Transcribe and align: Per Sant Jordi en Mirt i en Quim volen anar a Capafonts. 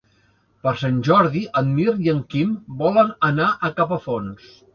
Per 0.61 0.71
Sant 0.83 0.95
Jordi 1.07 1.41
en 1.61 1.69
Mirt 1.81 2.01
i 2.07 2.13
en 2.15 2.23
Quim 2.33 2.57
volen 2.81 3.13
anar 3.29 3.53
a 3.53 3.73
Capafonts. 3.83 4.51